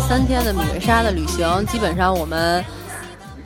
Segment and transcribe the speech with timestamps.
[0.00, 2.64] 三天的米瑞莎的旅行，基本上我们。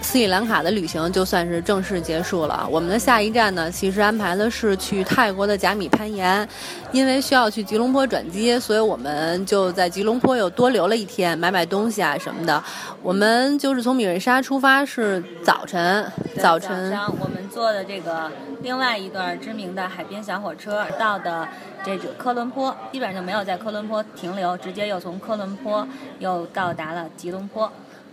[0.03, 2.67] 斯里兰卡的旅行就算是正式结束了。
[2.71, 6.47] 我们的下一站呢，其实安排的是去泰国的甲米攀岩，
[6.93, 12.63] 因为需要去吉隆坡转机，所以我们就在吉隆坡又多留了一天，买买东西啊什么的。
[13.03, 16.11] 我们就是从米瑞莎出发是早晨，
[16.41, 18.31] 早晨我们坐的这个
[18.63, 21.49] 另外一段知名的海边小火车到的
[21.85, 25.87] 这个科伦坡，基本上就没有在科伦坡停留，直接又从科伦坡
[26.21, 27.71] 又到达了吉隆坡。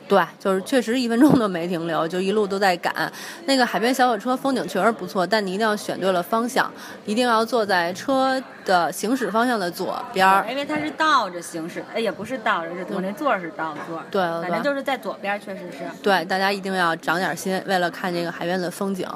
[0.07, 3.11] 对，就是确实一分钟都没停留，就一路都在赶。
[3.45, 6.71] 那个海边小火车风景确实不错，但你一定要选对了方向，
[7.05, 14.01] 一定要坐在车的行驶方向的左边儿，因为它是倒着行驶，哎，也不是倒着，是我那座是倒座。
[14.11, 15.79] 对，反正就是在左边，确实是。
[16.01, 19.07] 对，大家一定要长点心，为了看这个海边的风景。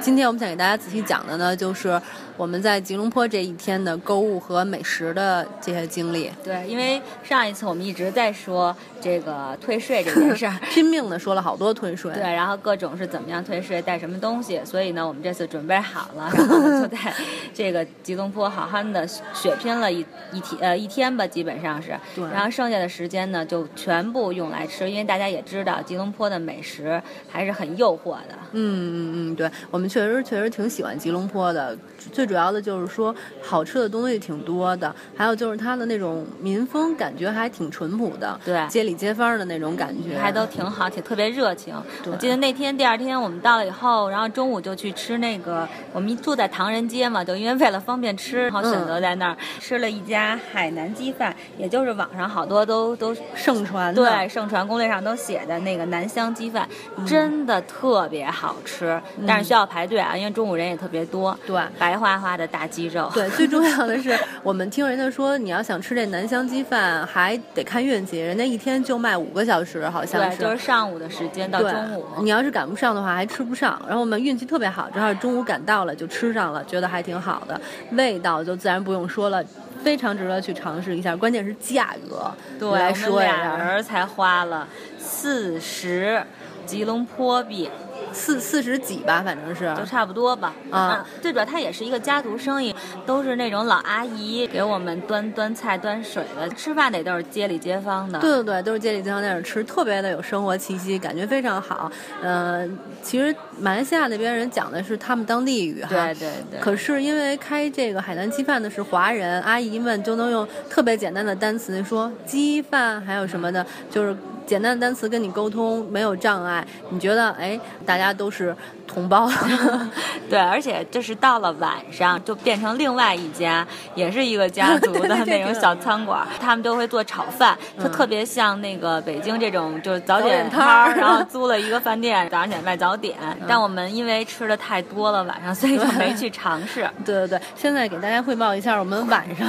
[0.00, 2.00] 今天我们想给大家仔细讲的呢，就是
[2.36, 6.30] 我们在吉隆坡这一天的购物和美食的这些经历。
[6.42, 10.23] 对，因为上一次我们一直在说这个退税这个。
[10.32, 16.98] 是 拼命的说了好多退税，对，然后各种是怎么样退税，带什么东西，所以呢，我们这次准备好了，然后就在
[17.52, 31.76] 这个吉隆坡好好的血拼了一一天呃一天吧，基本上是，对，然后剩下的时间呢，就全部用来吃，因为大家也知道吉隆坡的美食还是很诱惑的，嗯嗯嗯，对我们确实确实挺喜欢吉隆坡的，
[32.12, 40.13] 最主要的就是说好吃的东西挺多的，还有就是它的那种民风感觉还挺淳朴的，对，街里街坊的那种感觉。
[40.20, 41.74] 还都挺好，挺特别热情。
[42.06, 56.68] 我记得那天第二天我们到了以后，然后中午就去吃那个，我们住在唐人街嘛，就因为为了方便吃，然后选择在那儿吃了一家海南鸡饭，也就是网上好多都都盛传对盛传攻略上都写的那个南香鸡饭，
[57.06, 61.36] 真的特别好吃，但是需要排队啊，因为中午人也特别多。
[61.46, 63.10] 对，白花花的大鸡肉。
[63.14, 70.20] 对，最重要的是 我们听人家说，你要想吃这南香鸡饭，还得看运气，人家一天就卖五个小时，好像。
[70.28, 72.04] 对，就是上午的时间到中午。
[72.22, 73.80] 你要是赶不上的话，还吃不上。
[73.86, 77.60] 然后我们运气特别好，正好中午赶到了，就吃上了，觉得还挺好的。
[77.92, 79.42] 味道就自然不用说了，
[79.82, 81.14] 非常值得去尝试一下。
[81.16, 84.66] 关键是价格，对，来说俩人才花了
[84.98, 86.22] 四十
[86.66, 87.70] 吉隆坡币。
[88.14, 90.54] 四四十几吧，反正是就差不多吧。
[90.70, 98.18] 啊，最主要它也是一个家族生意，都是那种老阿姨给我们端端菜端水的，吃饭得都是街里街坊的。
[98.20, 101.90] 对对对，都是街里街坊在那吃，特别的有生活气息，感觉非常好。
[102.22, 105.88] 嗯，其实马来西亚那边人讲的是他们当地语哈。
[105.88, 106.60] 对对对。
[106.60, 114.16] 可是因为开这个海南鸡饭的是华人，阿姨们就能用特别简单的单词说鸡饭，还有什么的，就是。
[114.46, 118.54] 简单的单词跟你沟通没有障碍，你觉得哎，大家都是
[118.86, 119.28] 同胞，
[120.28, 133.16] 对，而且就是到了晚上就变成另外一家，也是一个家族的 那种小餐馆，他们都会做炒饭，就特别像那个北京这种就是早点摊儿，然后租了一个饭店，早上起来卖早点。
[133.48, 136.86] 但我们因为吃的太多了晚上，所以就没去尝试。
[137.06, 139.48] 对对对，现在给大家汇报一下，我们晚上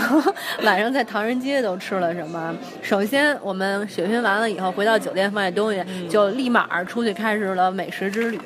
[0.63, 2.53] 晚上在唐人街都吃了什么。
[2.81, 4.85] 首先我们血拼完了以后回。
[4.85, 8.39] 到酒店放下东西，就立马出去开始了美食之旅。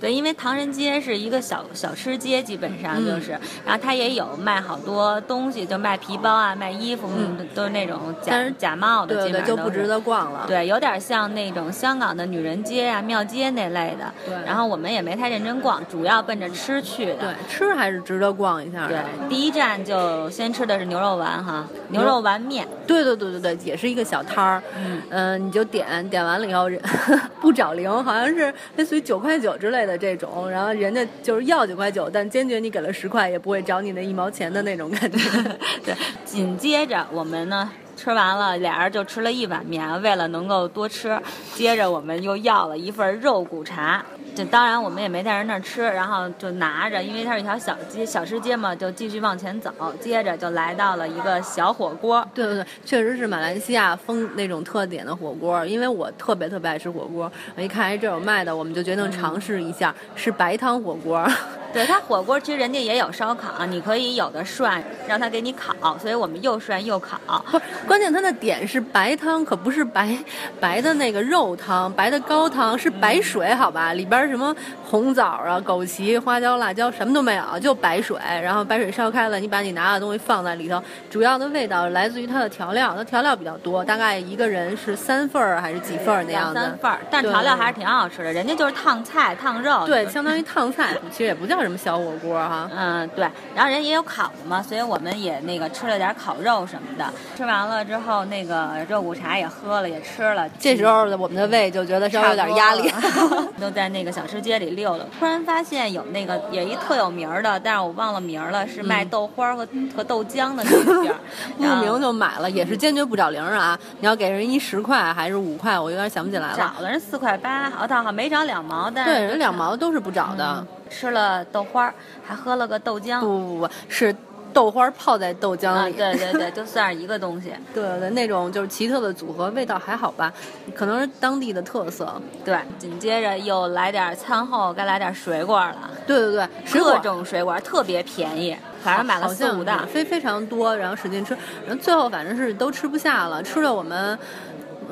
[0.00, 3.32] 对，因为唐人街是一个小小吃街，基本上就是，
[3.66, 7.08] 然后它也有卖好多东西，就卖皮包啊，卖衣服，
[7.54, 10.44] 都是那种假假冒的，对对，就不值得逛了。
[10.46, 14.10] 对，有点像那种香港的女人街啊、庙街那类的。
[14.24, 14.34] 对。
[14.46, 17.14] 然后我们也没太认真逛，主要奔着吃去的。
[17.16, 18.88] 对，吃还是值得逛一下。
[18.88, 22.66] 对，第一站就先吃的是牛肉丸哈，牛肉丸面。
[22.86, 24.62] 对对对对对，也是一个小摊儿。
[24.76, 25.02] 嗯。
[25.10, 26.70] 嗯，你就点点完了以后，
[27.40, 29.89] 不找零，好像是类似于九块九之类的。
[29.90, 35.18] 的这种，然后人家就是要九块九，但坚决你给了十块也不会找你那一毛钱的那种感觉。
[35.84, 41.20] 对，紧接着我们呢吃完了，俩人就吃了一碗面，为了能够多吃，
[41.54, 44.04] 接着我们又要了一份肉骨茶。
[44.40, 49.70] 这当然我们也没在人那儿吃，然后就拿着，因为它是一条小街小吃街嘛，就继续往前走。
[50.00, 52.26] 接着就来到了一个小火锅。
[52.32, 55.66] 对对对，确实是马来西亚风那种特点的火锅。
[55.66, 61.22] 因为我特别特别爱吃火锅，我一看哎这有卖的，我们就决定尝试一下，是白汤火锅。
[61.72, 67.16] 对它火锅其实人家也有烧烤，你可以有的涮，让他给你烤，所以我们又涮又烤。
[67.48, 70.18] 不，关键它的点是白汤，可不是白
[70.58, 74.54] 白的那个肉汤，白的高汤是白水，好吧，里边什么
[74.88, 86.76] 红枣啊、枸杞、花椒、辣椒什么都没有，就白水，然后白水烧开了，你把你拿的东西放在里头，主要的味道来自于它的调料，它调料比较多，大概一个人是三份儿还是几份儿那样三。
[86.78, 88.32] 份儿，但调料还是挺好吃的。
[88.32, 92.70] 人家就是烫菜、烫肉，对，相当于烫菜，其实也不叫什么小火锅哈。
[92.74, 97.04] 嗯，对，然后人也有烤的嘛，所以我们也那个吃了点烤肉什么的。
[97.36, 100.48] 吃完了之后，那个肉骨茶也喝了，也吃了。
[100.58, 102.90] 这时候的我们的胃就觉得稍微有点压力。
[103.60, 105.06] 都在那个小吃街里溜了。
[105.18, 111.16] 突然发现有那个也一特有名儿的，但是我忘了名儿了，是卖豆花儿和、和豆浆的那个地儿。
[111.58, 113.78] 慕名就买了，也是坚决不找零儿啊！
[114.00, 116.56] 你要给人一十块还是五块，我有点想不起来了。
[116.56, 120.64] 找了人四块八，哦，他好像没找两毛，但是对，人两毛都是不找的。
[120.88, 121.92] 吃了豆花，
[122.26, 123.20] 还喝了个豆浆。
[123.20, 124.14] 不不不，是
[124.52, 125.92] 豆花泡在豆浆啊，里。
[125.94, 127.52] 对对对，就算是一个东西。
[127.74, 130.32] 对对对，那种就是奇特的组合，味道还好吧？
[130.74, 132.20] 可能是当地的特色。
[132.44, 139.78] 对，紧接着又来点餐后，该来点水果了，对对对，水果各种水果特别便宜，反正买了四五袋。
[139.92, 141.36] 非非常多，然后使劲吃，
[141.66, 144.18] 然后最后反正是都吃不下了，吃的我们。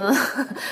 [0.00, 0.14] 嗯，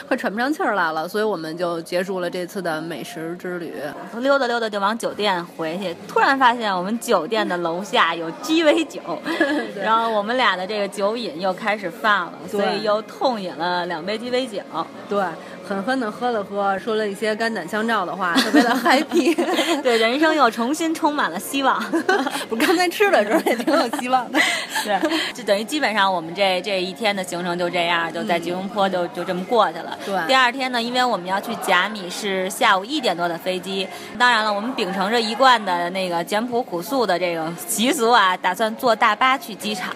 [0.09, 3.75] 快喘不上气儿来了，所以我们就结束了这次的美食之旅。
[4.19, 9.01] 溜达溜达就往酒店回去，突然发现我们酒店的楼下有鸡尾酒，
[9.83, 14.61] 然后我们俩的这个酒瘾又开始犯了，所以又痛饮了两杯鸡尾酒。
[15.09, 15.23] 对，
[15.69, 19.83] 狠狠的喝了喝，说了一些肝胆相照的话，特别的 happy。
[19.83, 21.83] 对，人生又重新充满了希望。
[22.51, 24.39] 我刚才吃的时候也挺有希望的。
[24.87, 29.99] 对，就等于基本上我们这这一天的行程就这样，就在吉隆坡就就这么过去了。
[30.07, 33.87] 对第二天呢，因为我们要去甲米，是下午一点多的飞机。
[34.19, 39.95] 当然了，我们秉承着一贯的那个简朴朴素的这个习俗啊，打算坐大巴去机场。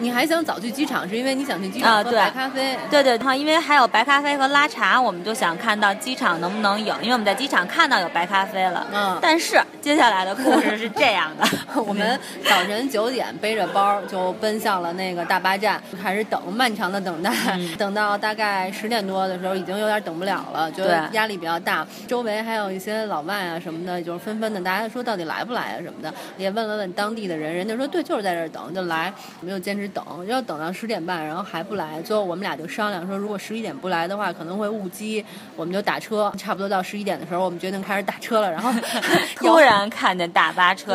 [0.00, 2.76] 你还想早去机场，是因为你想去机场喝白咖啡？
[2.90, 8.86] 对对，哈，因为还有白咖啡和拉茶，我们就想看到机场能不能有，因为我们在机场看到有白咖啡了。
[8.92, 11.46] 嗯但是接下来的故事是这样的，
[11.82, 12.18] 我们
[12.48, 21.86] 早晨九点背着包就奔向了那个大巴站，开始等，漫长的等待，嗯等到大概十点多的时候，已经有点等不了了，觉得压力比较大。
[22.06, 35.24] 周围还有一些老外啊什么的，就是纷纷的，大家说到底来不来啊什么的，也问了问当地的人，人家说对，就是在这儿等，就来，我们就坚持等，要等到十点半，然后还不来，最后我们俩就商量说，如果十一点不来的话，可能会误机，
[35.56, 38.70] 我们就打车，差不多到十一点的时候，我们决定开始打车了，然后
[39.36, 40.94] 突然看见大巴车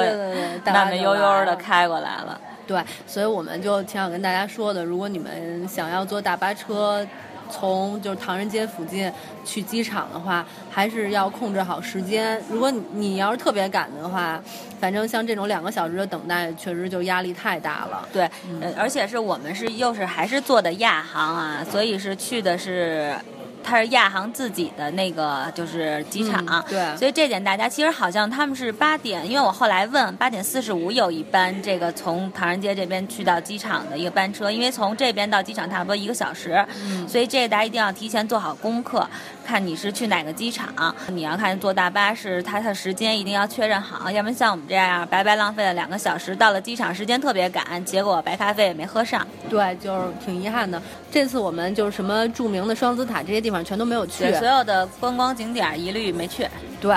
[0.65, 2.39] 慢慢悠悠的开过来了。
[2.65, 7.05] 对，所以我们就挺想跟大家说的，如果你们想要坐大巴车。
[7.53, 9.11] 从就是唐人街附近
[9.45, 12.41] 去机场的话，还是要控制好时间。
[12.49, 14.41] 如果你要是特别赶的话，
[14.79, 18.07] 反正像这种两个小时的等待，确实就压力太大了。
[18.11, 18.27] 对，
[18.75, 23.15] 而且是我们是又是还是坐的亚航啊，所以是去的是。
[23.63, 26.97] 它是亚航自己的那个就是机场，嗯对。
[26.97, 37.07] 所以这点大家其实好像他们是八点，因为我后来问八点四十五有一班这个从唐人街这边去到机场的一个班车，因为从这边到机场差不多一个小时，嗯。
[37.07, 39.07] 所以这个大家一定要提前做好功课，
[39.45, 49.25] 看你是去哪个机场，你要看坐大巴是它的时间一定要确认好，要不然像我们这样白白浪费了两个小时，到了机场时间特别赶，结果白咖啡也没喝上。
[49.49, 50.81] 对，就是挺遗憾的。
[51.11, 54.39] 这次我们就是什么著名的双子塔这些地方全都没有去对，。
[54.39, 56.47] 所有的观光景点一律没去。
[56.81, 56.95] 对，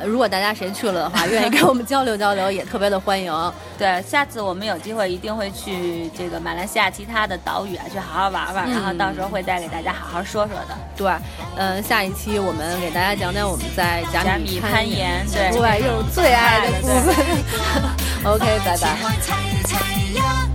[0.00, 3.32] 呃，如果大家谁去了的话， 愿意跟我们交流交流，也特别的欢迎。
[3.78, 10.76] 对，下次我们有机会一定会去这个马来西亚其他的岛屿啊，去好好玩玩，嗯然后到时候会再给大家好好说说的。
[10.96, 11.10] 对，
[11.56, 17.14] 嗯、下一期我们给大家讲讲我们在甲甲米米攀攀岩，对，对，又是最爱的部分。
[18.32, 20.53] OK，拜拜。